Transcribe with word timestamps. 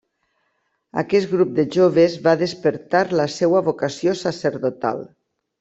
Aquest 1.01 1.29
grup 1.33 1.51
de 1.59 1.65
joves 1.75 2.17
va 2.29 2.35
despertar 2.41 3.05
la 3.23 3.29
seva 3.37 3.65
vocació 3.71 4.19
sacerdotal. 4.27 5.07